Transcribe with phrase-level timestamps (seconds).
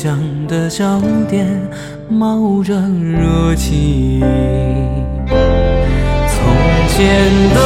[0.00, 0.16] 江
[0.46, 1.44] 的小店
[2.08, 4.20] 冒着热气。
[5.26, 6.38] 从
[6.86, 7.58] 前的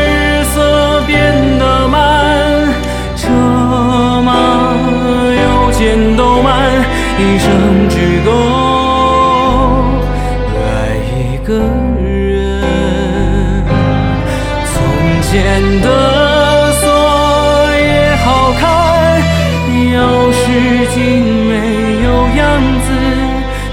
[0.00, 2.72] 日色变得慢，
[3.14, 3.28] 车
[4.24, 4.32] 马
[5.36, 6.82] 邮件都慢，
[7.18, 7.52] 一生
[7.90, 8.32] 只够
[10.56, 11.60] 爱一个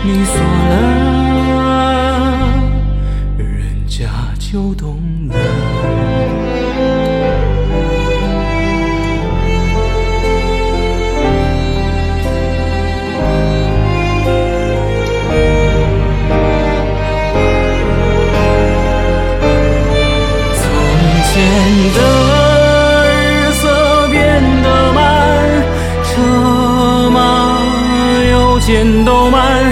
[0.03, 0.41] 你锁了，
[3.37, 4.97] 人家就懂
[5.29, 5.35] 了。
[20.55, 20.63] 从
[21.27, 21.31] 前
[21.93, 21.99] 的
[23.05, 23.13] 日
[23.53, 24.19] 色变
[24.63, 24.99] 得慢，
[26.03, 26.09] 车
[27.11, 27.19] 马
[28.31, 29.71] 邮件都慢，